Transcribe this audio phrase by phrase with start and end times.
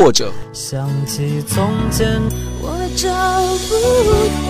[0.00, 2.08] 或者想起从前，
[2.62, 3.06] 我找
[3.68, 3.76] 不，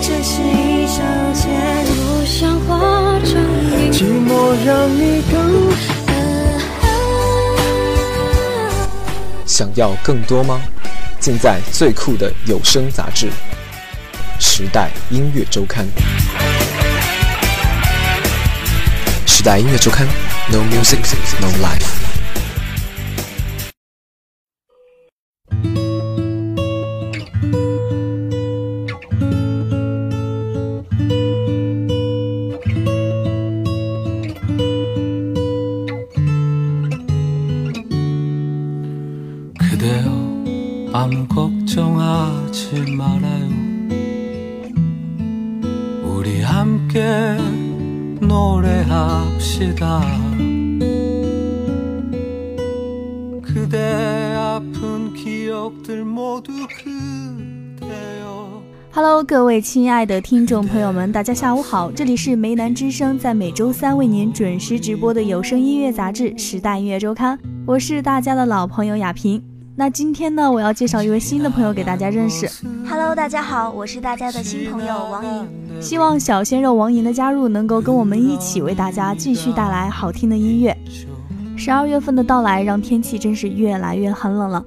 [0.01, 1.03] 这是一场
[1.35, 3.35] 前不想化成
[3.69, 3.91] 冰。
[3.91, 5.75] 寂寞让你更
[9.45, 10.61] 想要更多吗？
[11.19, 13.27] 尽在最酷的有声杂志
[14.39, 15.85] 《时代音乐周刊》。
[19.27, 20.07] 时代音乐周刊
[20.49, 21.01] ，No music,
[21.41, 22.00] no life。
[40.94, 43.50] 아무 걱정하지 말아요
[46.04, 47.38] 우리 함께
[48.22, 50.02] 노래합시다
[53.42, 53.78] 그대
[54.38, 56.52] 아픈 기억들 모두
[56.84, 69.44] 그대여 Hello，各位亲爱的听众朋友们，大家下午好，这里是梅南之声，在每周三为您准时直播的有声音乐杂志《时代音乐周刊》，我是大家的老朋友雅萍。
[69.81, 72.47] 那今天呢，我要介绍一位新的朋友给大家认识
[72.87, 75.81] ，Hello，大家好，我是大家的新朋友王莹。
[75.81, 80.77] 希望小鲜肉王莹的加入能够跟我们一起为大家继续带来好听的音乐。
[81.57, 84.63] 十二月份的到来，让天气真是越来越寒冷了。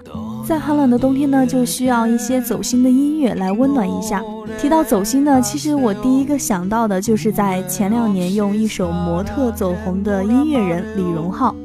[0.47, 4.19] 在寒冷的冬天呢，就需要一些走心的音乐来温暖一下。
[4.57, 11.55] 提到走心呢，其实我第一个想到的就是在前两年用一首《模特》走红的音乐人李荣浩。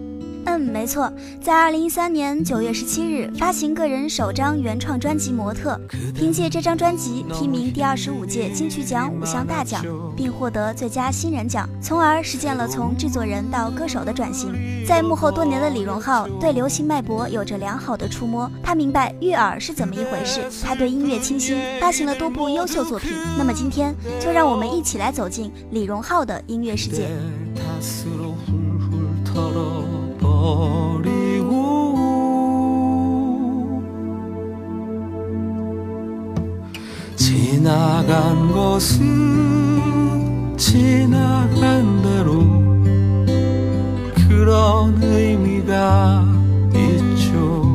[0.49, 5.79] 嗯，没错，在二零一三年九月十七日发行个人首张原创专辑《模特》，
[6.15, 9.85] 凭借这张专辑提名第二十五届金曲奖五项大奖，
[10.17, 14.51] 并获得最佳新人奖，从而实现了从制作人到歌手的转型。
[14.87, 23.13] 在幕后多年的李荣浩对流行脉搏有着良好的触摸，他明白悦耳是怎么一回事，他对音乐倾心，发行了多部优秀作品。
[23.37, 27.11] 那么今天就让我们一起来走进李荣浩的音乐世界。
[30.39, 31.49] 털어버리고
[37.17, 38.97] 지나간 것은
[40.57, 42.45] 지나간 대로
[44.15, 46.25] 그런 의미가
[46.75, 47.67] 있죠.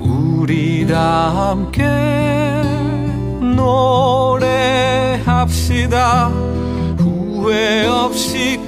[0.00, 1.82] 우리 다 함께
[5.16, 6.28] 노래합시다.
[6.98, 8.60] 후회 없이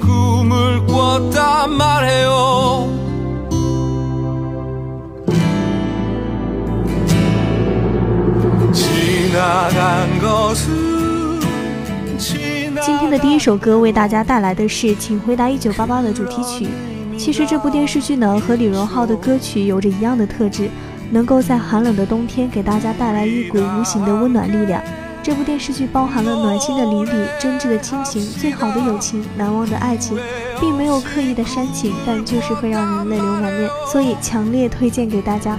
[0.44, 2.88] 꿈을 꿨단 말해요
[8.72, 11.40] 지나간 것은
[12.18, 16.68] 지나간 今天的第一首歌为大家带来的是《请回答一九八八》的主题曲。
[17.16, 20.70] 其实这部电视剧呢，和李荣浩的歌曲有着一样的特质，
[21.10, 24.82] 能够在寒冷的冬天给大家带来一股无形的温暖力量。
[25.25, 30.15] 这部电视剧包含了暖心的邻里、真挚的亲情、最好的友情、难忘的爱情，
[30.61, 35.57] 并没有刻意的煽情，但就是会让人泪流满面，所以强烈推荐给大家。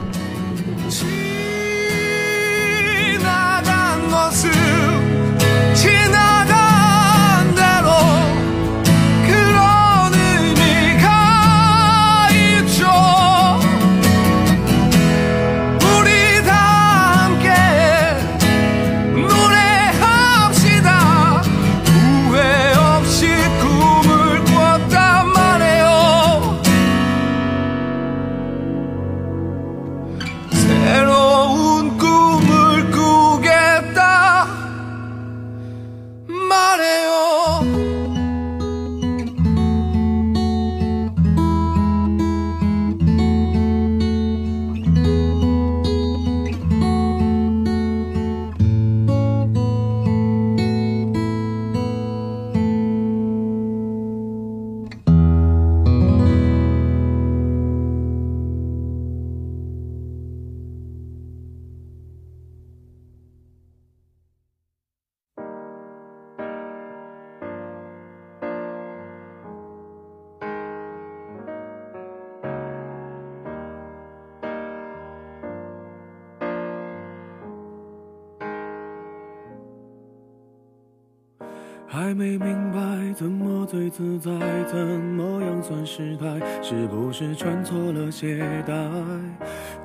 [81.97, 82.79] 还没明白
[83.15, 84.31] 怎么最自在，
[84.67, 86.27] 怎么样算失态？
[86.63, 88.75] 是不是穿错了鞋带？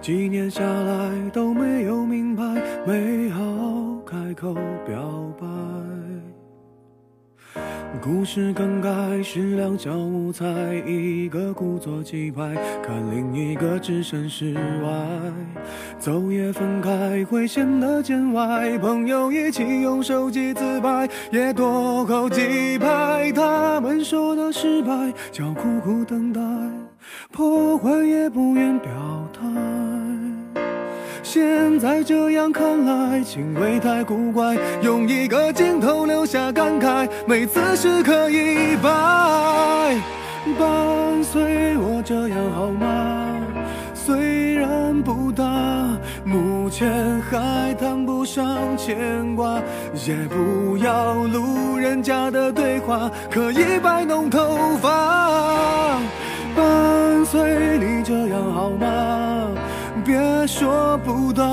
[0.01, 2.43] 几年下来都没有明白，
[2.85, 3.41] 没好
[4.05, 4.53] 开口
[4.85, 5.47] 表白。
[7.99, 8.89] 故事更改
[9.21, 10.45] 是两小无猜，
[10.87, 14.89] 一个故作气派，看另一个置身事外。
[15.99, 23.31] 走也分开会显得见外，朋友一起用手机自拍，也多扣几拍。
[23.33, 26.41] 他们说的失败叫苦苦等待，
[27.31, 28.89] 破坏也不愿表
[29.33, 29.80] 态。
[31.33, 38.89] 现在这样看来，行为太古怪，用一个镜头留下感慨，每次时刻一摆，
[40.59, 43.39] 伴随我这样好吗？
[43.93, 45.45] 虽然不大，
[46.25, 49.57] 目前还谈不上牵挂，
[50.05, 55.97] 也不要路人甲的对话，可以摆弄头发，
[56.53, 59.47] 伴随你这样好吗？
[60.03, 61.43] 别说不大，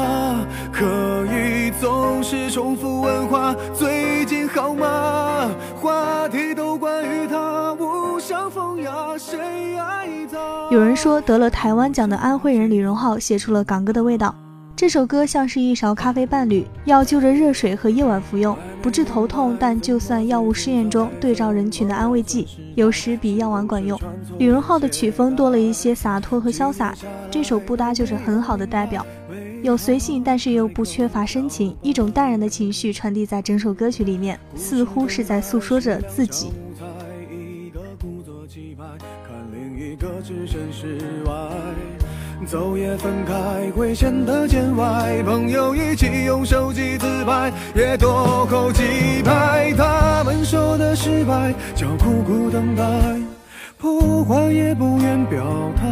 [0.72, 0.84] 可
[1.26, 3.54] 以总是重复问话。
[3.74, 5.50] 最近好吗？
[5.80, 10.38] 话题都关于他，无伤风雅，谁爱他？
[10.70, 14.34] 有人说，得了台湾奖的安徽人李荣浩写出了港歌的味道。
[14.74, 24.00] 这首歌像是一勺咖啡伴侣，要就着热水和夜晚服用，不治头痛，但就算药物试验中对照人群的安慰剂，有时比药丸管用。
[24.38, 26.94] 李荣浩的曲风多了一些洒脱和潇洒，
[27.30, 29.04] 这首不搭就是很好的代表，
[29.62, 36.50] 有随性，但是又不缺乏深情，一种淡然的情绪传递在整首歌曲里面，似乎是在诉说着自己。
[42.46, 43.35] 走也分开
[43.76, 49.73] 会显得见外，朋友一起用手机自拍，也多扣几拍。
[49.76, 52.85] 他们说的失败叫苦苦等待，
[53.76, 55.38] 不坏也不愿表
[55.76, 55.82] 态。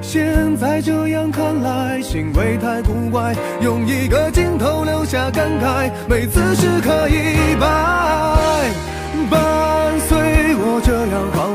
[0.00, 7.66] 现在这样看来，行为太古怪，用一个镜头留下感慨，每次时刻一摆，
[9.30, 10.18] 伴随
[10.56, 11.51] 我这样好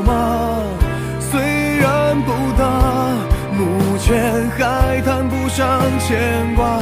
[4.08, 6.78] 目前还谈不上牵挂，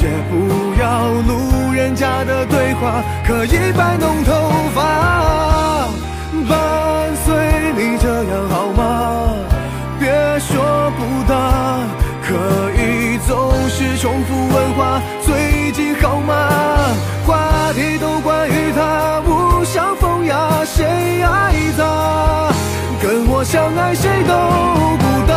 [0.00, 4.32] 也不要路人甲的对话，可以摆弄头
[4.72, 5.88] 发，
[6.48, 7.34] 伴随
[7.76, 9.34] 你这样好吗？
[9.98, 10.08] 别
[10.38, 11.80] 说不搭，
[12.22, 16.48] 可以总是重复问话，最近好吗？
[17.26, 20.86] 话题都关于他，无伤风雅，谁
[21.22, 22.52] 爱他？
[23.02, 24.78] 跟我相爱谁都。
[24.96, 25.34] 不搭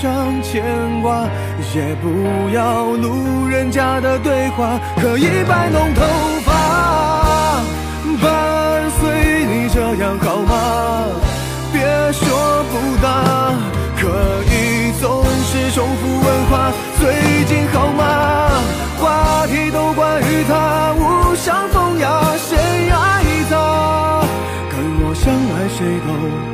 [0.00, 0.64] 上牵
[1.02, 1.28] 挂，
[1.74, 6.00] 也不要路人甲的对话，可以摆弄头
[6.42, 7.60] 发，
[8.22, 11.04] 伴随你这样好吗？
[11.70, 13.52] 别说不大，
[14.00, 14.08] 可
[14.48, 18.48] 以总是重复问话，最近好吗？
[18.98, 22.56] 话题都关于他，无伤风雅，谁
[22.88, 24.24] 爱他？
[24.70, 26.49] 跟我相爱，谁都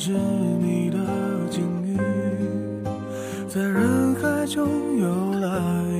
[0.00, 0.96] 执迷的
[1.50, 1.94] 境遇，
[3.46, 4.66] 在人海中
[4.98, 5.48] 游来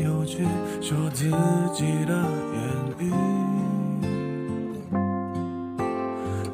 [0.02, 0.42] 游去，
[0.80, 1.26] 说自
[1.74, 2.14] 己的
[2.54, 2.62] 言
[2.98, 3.12] 语。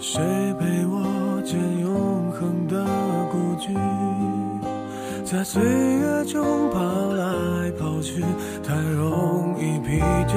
[0.01, 0.21] 谁
[0.59, 2.85] 陪我见永恒的
[3.31, 3.73] 故居？
[5.25, 6.81] 在岁月中跑
[7.13, 8.25] 来跑去，
[8.65, 10.35] 太容易疲倦，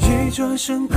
[0.00, 0.88] 一转身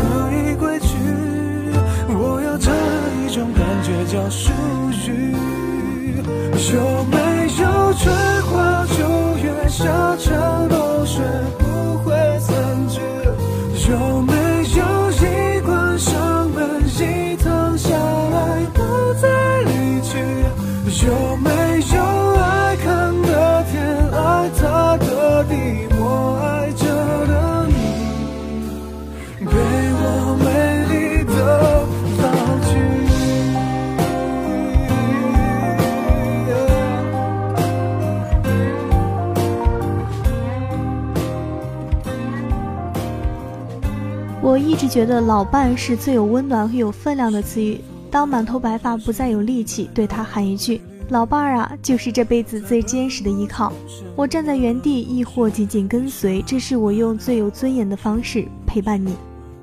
[44.52, 47.80] 我一直觉得“老伴”是最有温暖和有分量的词语。
[48.12, 53.72] 当满头白发不再有力气，对他喊一句“老伴儿啊”，就是这辈子最坚实的依靠。
[54.14, 59.16] 我站在原地，亦或紧紧跟随，这是我用最有尊严的方式陪伴你。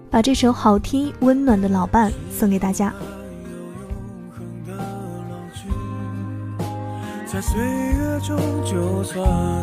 [0.08, 2.90] 把这首好听温暖的老伴送给大家。
[7.38, 9.16] 在岁月中，就算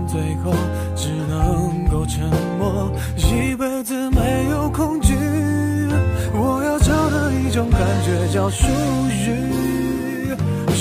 [0.08, 0.54] 最后
[0.96, 2.24] 只能够沉
[2.58, 5.14] 默，一辈子没有恐惧。
[6.36, 8.66] 我要找的一种感觉叫属
[9.10, 10.30] 于。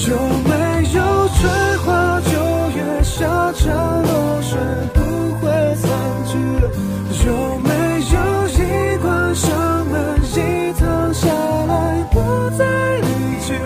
[0.07, 0.55] 有没
[0.95, 2.31] 有春花秋
[2.77, 4.57] 月，夏蝉落雪
[4.95, 5.01] 不
[5.41, 5.91] 会散
[6.29, 6.39] 去？
[7.27, 7.75] 有没
[8.13, 11.27] 有一关上门，一趟下
[11.67, 12.21] 来不
[12.57, 12.65] 再
[13.01, 13.59] 离去？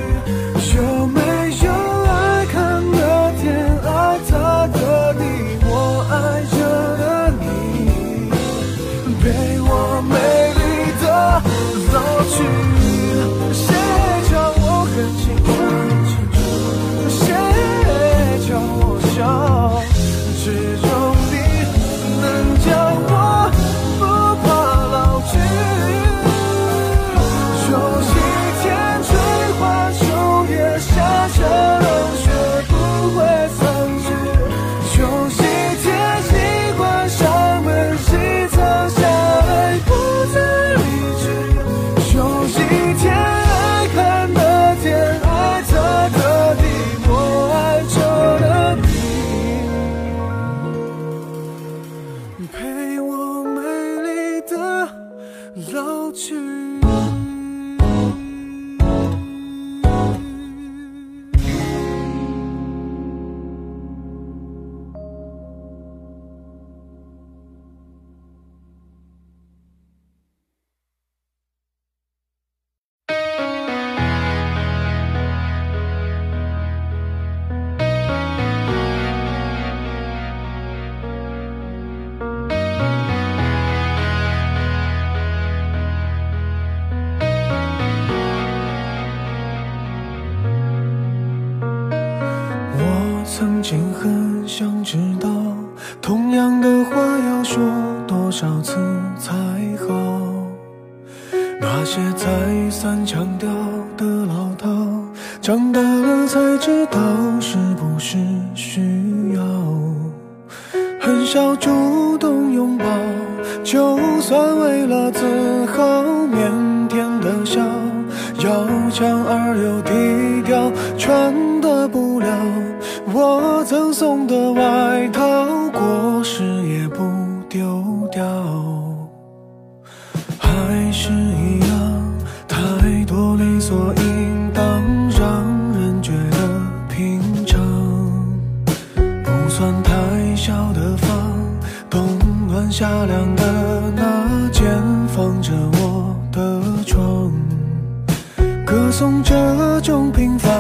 [148.69, 150.53] 歌颂这种平凡，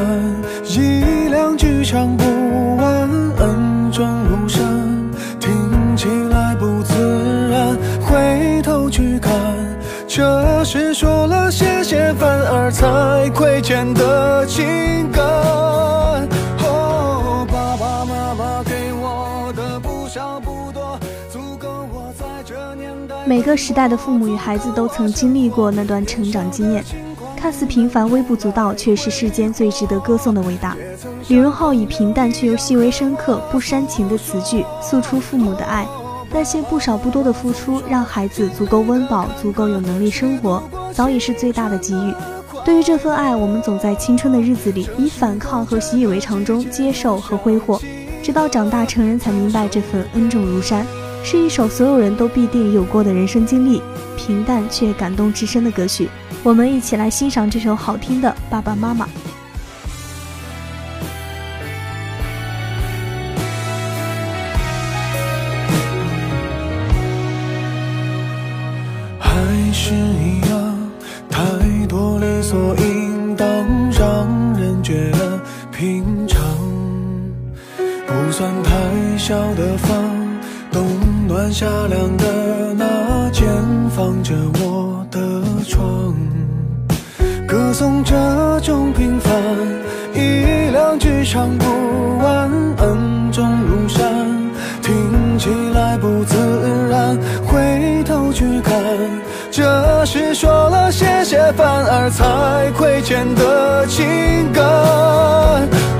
[0.64, 2.24] 一两句唱不
[2.78, 4.64] 完，恩重如山，
[5.38, 6.94] 听起来不自
[7.50, 9.30] 然，回头去看，
[10.06, 14.64] 这是说了谢谢反而才亏欠的情
[15.12, 15.22] 感。
[16.64, 20.98] 哦，爸爸妈妈给我的不少不多，
[21.30, 23.14] 足够我在这年代。
[23.26, 26.82] 每个时代的父母与孩子都曾经历过那段成长经验，
[27.38, 30.76] 看似平凡、微不足道，却是世间最值得歌颂的伟大。
[31.28, 35.86] 李荣浩以平淡却又细微深刻、不煽情的词句，诉出父母的爱。
[36.32, 40.60] 那些不少不多的付出，让孩子足够温饱，足够有能力生活，
[40.92, 42.12] 早已是最大的给予。
[42.64, 47.80] 对于这份爱，我们总在青春的日子里以反抗和习以为常中接受和挥霍，
[48.20, 50.84] 直到长大成人才明白这份恩重如山，
[51.22, 53.80] 是一首所有人都必定有过的人生经历，
[54.16, 56.08] 平淡却感动至深的歌曲。
[56.44, 59.06] 我们一起来欣赏这首好听的《爸爸妈妈》。
[69.20, 70.90] 还是一样，
[71.28, 71.42] 太
[71.86, 73.46] 多理所应当，
[73.90, 74.26] 让
[74.58, 75.38] 人觉得
[75.70, 76.40] 平常。
[78.06, 79.90] 不算太小的房，
[80.72, 80.82] 冬
[81.26, 82.97] 暖夏凉的那
[87.78, 88.12] 送这
[88.64, 89.32] 种平凡，
[90.12, 94.02] 一两句唱不完，恩重如山，
[94.82, 96.36] 听起来不自
[96.90, 97.16] 然。
[97.46, 98.74] 回头去看，
[99.52, 104.04] 这是说了谢谢，反而才亏欠的情
[104.52, 104.64] 感。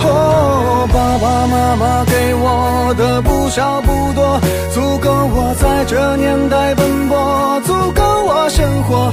[0.03, 4.41] 哦，爸爸妈妈给我的不少不多，
[4.75, 9.13] 足够我在这年代奔波，足够我生活。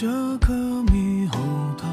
[0.00, 0.08] 这
[0.38, 1.38] 颗猕猴
[1.76, 1.86] 桃，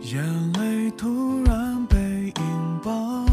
[0.00, 3.26] 眼泪突然被引爆。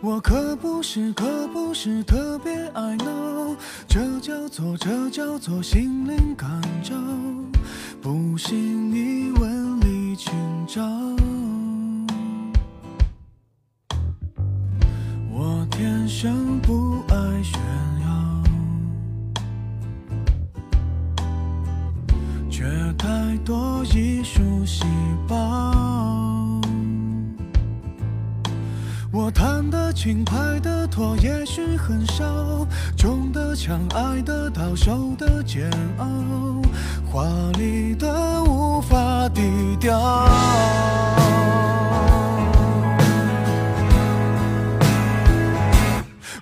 [0.00, 3.54] 我可不是，可不是特别爱闹，
[3.86, 6.61] 这叫做，这叫做心灵感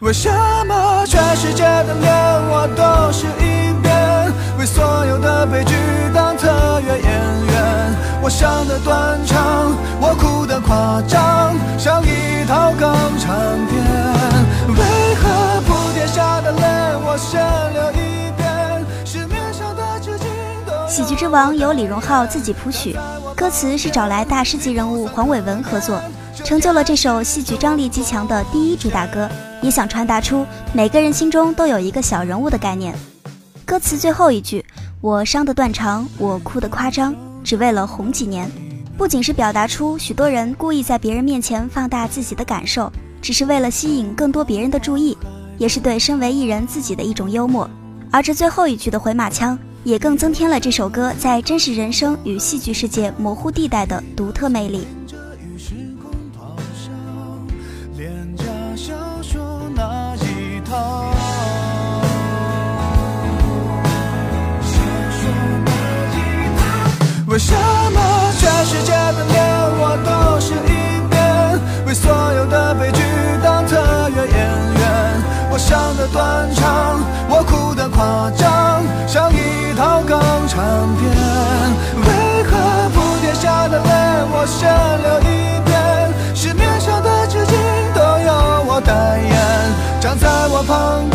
[0.01, 0.31] 为什
[0.67, 2.11] 么全世界的脸
[2.49, 4.33] 我都是一遍？
[4.59, 5.75] 为所有的悲剧
[6.15, 7.05] 当特约演
[7.45, 7.97] 员？
[8.23, 13.37] 我想的断肠，我哭的夸张，像一套港产
[13.67, 13.77] 片。
[14.69, 16.63] 为何铺垫下的泪
[17.05, 17.39] 我先
[17.75, 18.87] 流一遍？
[19.05, 20.25] 市面上的纸巾
[20.67, 22.97] 都喜剧之王由李荣浩自己谱曲，
[23.37, 26.01] 歌词是找来大师级人物黄伟文合作，
[26.45, 29.29] 成就了这首戏剧张力极强的第一主打歌，
[29.63, 32.95] 也想传达出每个人心中都有一个小人物的概念。
[33.65, 34.65] 歌词最后一句
[35.01, 38.51] “我伤得断肠，我哭得夸张，只为了红几年”，
[38.99, 42.91] 不仅是表达出许多人故意在别人面前放大自己的感受，
[43.23, 45.17] 只是为了吸引更多别人的注意，
[45.57, 47.69] 也是对身为艺人自己的一种幽默。
[48.11, 54.85] 而这最后一句的回马枪，也更增添了这首歌在真实人生与戏剧世界模糊地带的独特魅力。
[67.31, 69.39] 为什么全世界的脸
[69.79, 71.61] 我都是一遍？
[71.87, 73.01] 为所有的悲剧
[73.41, 73.77] 当特
[74.11, 74.35] 约演
[74.75, 75.23] 员？
[75.49, 80.59] 我伤的断肠，我哭的夸张，像一套港产
[80.99, 81.09] 片。
[82.03, 83.91] 为何铺天下的泪
[84.33, 84.67] 我先
[85.01, 86.13] 流一遍？
[86.35, 87.55] 市面上的纸巾
[87.95, 89.39] 都由我代言，
[90.01, 91.09] 站在我旁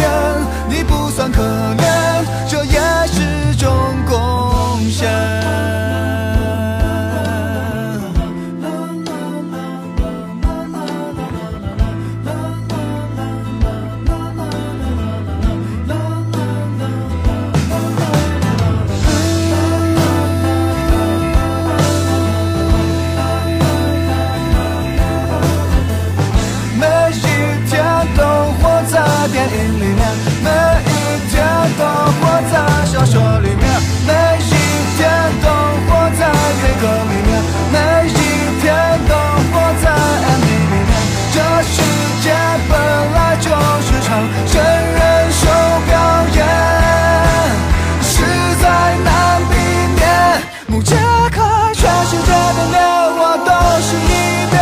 [50.67, 50.95] 幕揭
[51.32, 51.41] 开，
[51.73, 52.82] 全世界的脸
[53.17, 53.51] 我都
[53.86, 54.13] 是一
[54.49, 54.56] 遍，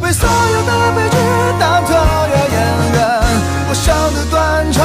[0.00, 1.16] 为所有的悲剧
[1.60, 1.92] 当特
[2.28, 2.56] 约演
[2.92, 2.96] 员。
[3.68, 4.82] 我笑得断肠，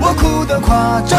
[0.00, 1.18] 我哭得夸张，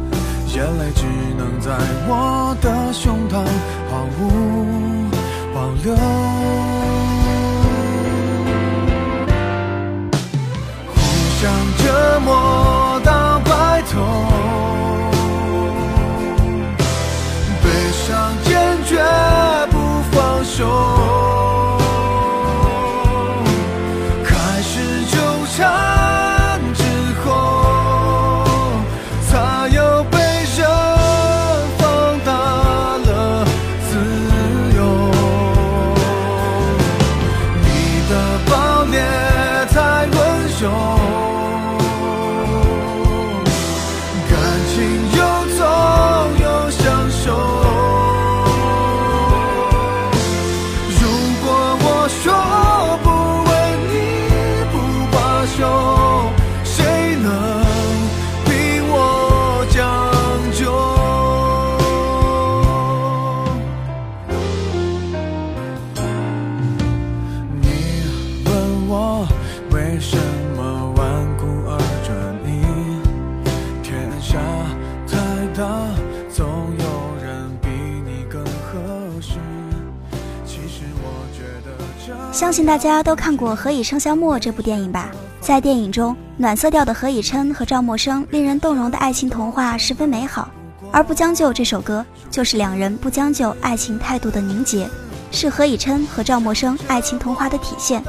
[0.53, 1.05] 眼泪只
[1.37, 1.71] 能在
[2.07, 3.35] 我的胸膛
[3.89, 4.21] 毫无
[5.53, 5.95] 保留。
[10.93, 10.95] 互
[11.39, 11.41] 相
[11.77, 13.93] 折磨到白头，
[17.63, 18.09] 悲伤
[18.43, 18.51] 坚
[18.83, 19.01] 决
[19.71, 19.77] 不
[20.11, 21.60] 放手。
[82.83, 85.11] 大家都看过《何以笙箫默》这部电影吧？
[85.39, 90.49] 在电影中，暖色调的何以琛和赵默笙令人动容的爱情童话十分美好，
[90.91, 94.89] 而《不将就》这首歌就是两人不将就爱情态度的凝结，
[95.29, 98.03] 是何以琛和赵默笙爱情童话的体现。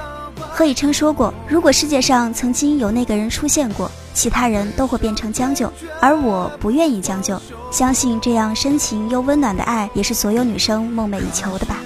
[0.51, 7.39] 何以琛说过，如果世界上曾经有那个人出现过，其他人都会变成将就，而我不愿意将就。
[7.71, 11.77] 相信这样深情又温暖的爱，也是所有女生梦寐以求的吧。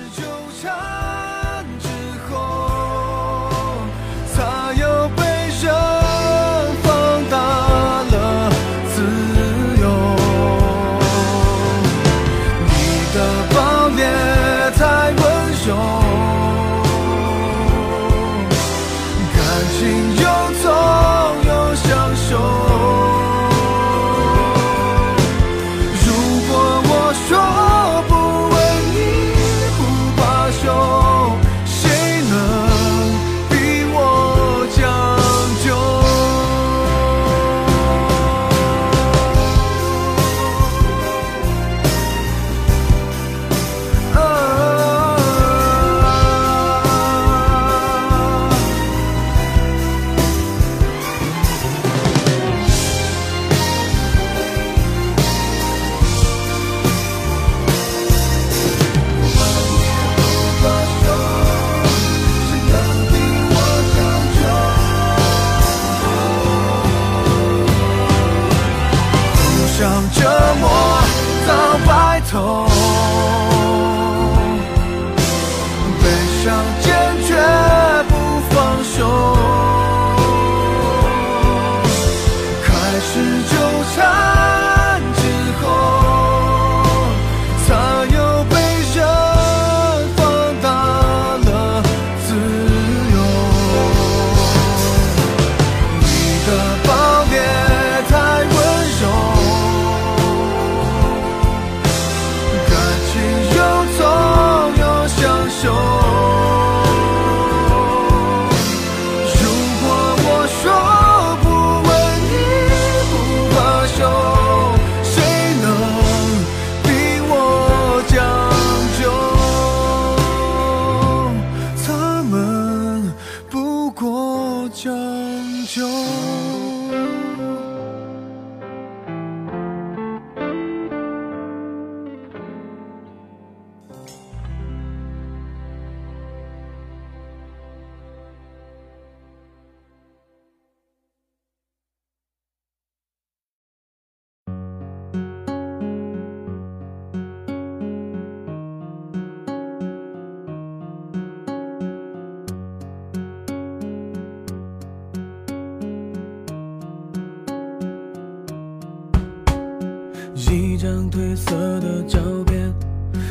[161.10, 162.72] 褪色的照片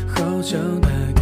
[0.07, 1.14] 好像带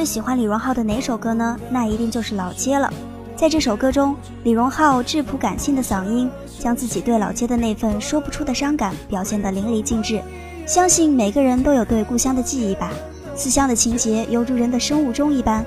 [0.00, 1.58] 最喜欢李荣浩的哪首歌呢？
[1.68, 2.90] 那一定就是老街了。
[3.36, 10.22] 在这首歌中李荣浩质朴感性的嗓音将自己对老街的那份说不出的伤感表现得淋漓尽致。
[10.66, 12.90] 相信每个人都有对故乡的记忆吧
[13.36, 15.62] 思乡的情节犹如人的生物钟一般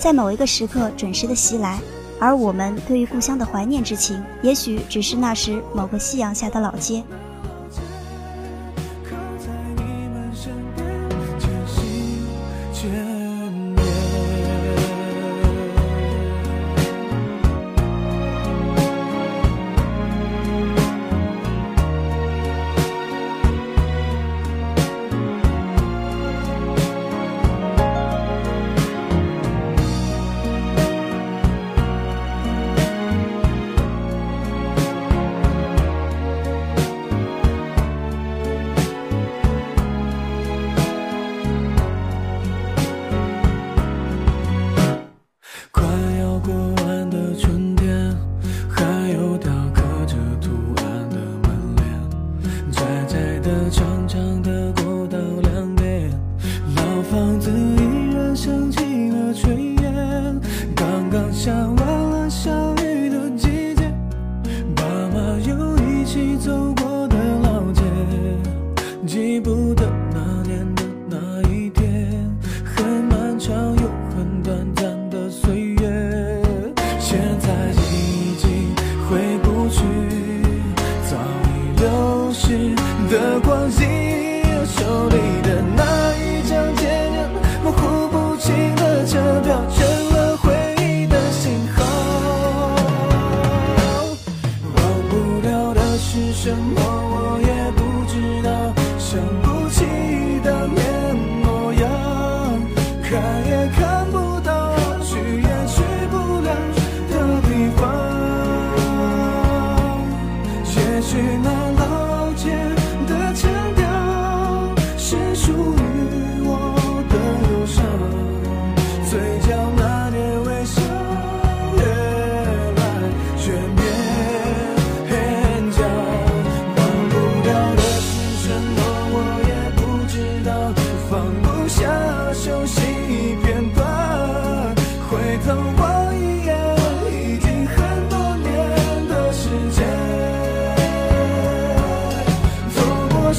[0.00, 1.78] 在某一个时刻准时的袭来。
[2.18, 7.04] 而我们对于故乡的怀念之情也许只是那时某个夕阳下的老街。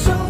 [0.04, 0.27] 过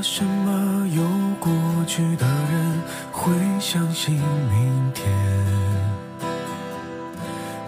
[0.00, 1.02] 为什么有
[1.38, 1.52] 过
[1.86, 2.80] 去的人
[3.12, 5.06] 会相信明天？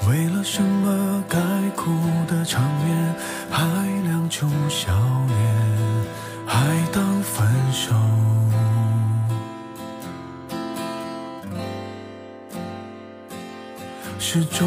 [0.09, 1.39] 为了什么该
[1.77, 1.91] 哭
[2.27, 3.15] 的场面
[3.51, 3.63] 还
[4.05, 4.91] 亮出笑
[5.29, 5.37] 脸，
[6.47, 7.95] 还当分手？
[14.19, 14.67] 是终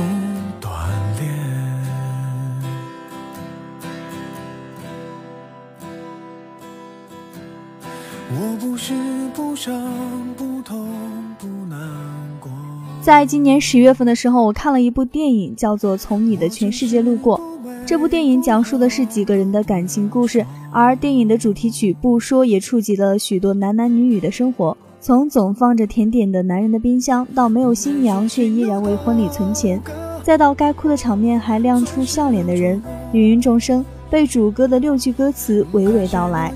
[13.06, 17.40] 在今年十月份的时候，我看了一部电影，叫做《从你的全世界路过》。
[17.86, 24.76] 这部电影讲述的是几个人的感情故事，而电影的主题曲《不说》也触及了许多男男女女的生活。
[25.00, 29.80] 从总放着甜点的男人的冰箱，到没有新娘却依然为婚礼存钱，
[30.24, 32.82] 再到该哭的场面还亮出笑脸的人，
[33.14, 36.52] 芸芸众生被主歌的六句歌词娓娓道来。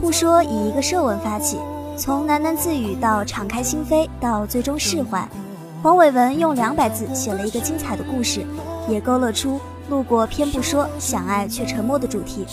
[0.00, 1.56] 不说以一个设文发起，
[1.96, 5.24] 从喃喃自语到敞开心扉，到最终释怀。
[5.88, 8.44] 黄伟文用两百字写了一个精彩的故事，
[8.90, 9.58] 也勾勒出
[9.88, 12.44] 路过偏不说，想爱却沉默的主题。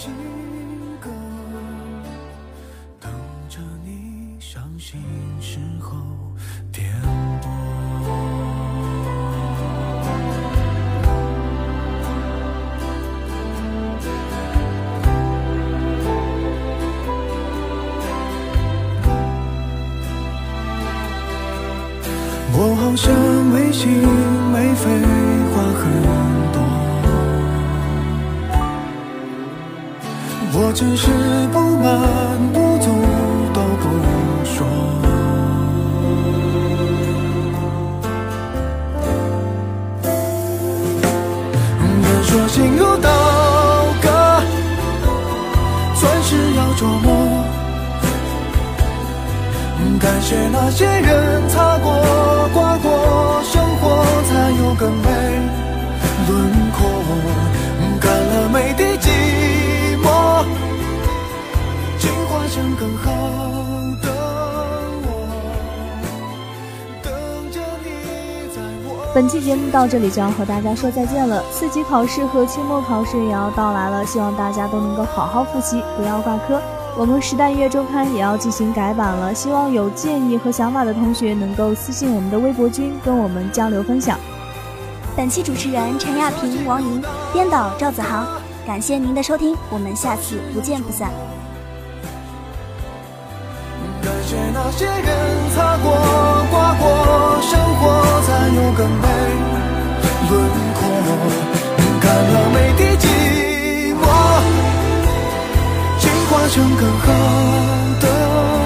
[30.76, 31.08] 只是
[31.54, 32.92] 不满不足
[33.54, 33.88] 都不
[34.44, 34.68] 说。
[42.04, 43.10] 人说心如刀
[44.02, 44.10] 割，
[45.96, 47.08] 钻石要琢磨。
[49.98, 51.48] 感谢那些人
[62.56, 63.12] 成更好
[64.02, 64.10] 的
[65.04, 65.10] 我。
[67.04, 67.12] 等
[67.52, 69.12] 着你在我。
[69.14, 71.44] 本期节目到这里就要和大家说再见了。
[71.52, 76.62] 四级考试和期末考试也要到来了，希望大家都能够好好复习，不要挂科。
[76.98, 84.18] 我们时代音乐周刊也要进行改版了，希望有建议和想法的同学能够私信我们的微博君，跟我们交流分享。
[85.14, 87.04] 本期主持人陈亚平、王莹，
[87.34, 88.26] 编导赵子航。
[88.66, 91.12] 感谢您的收听，我们下次不见不散。
[94.28, 95.86] 借那些人擦过、
[96.50, 96.84] 刮过，
[97.44, 97.82] 生活
[98.26, 99.08] 才有更美
[100.30, 100.34] 轮
[100.74, 100.82] 廓。
[102.02, 103.06] 看了每滴寂
[103.94, 104.04] 寞，
[106.00, 107.08] 进化成更好
[108.02, 108.65] 的。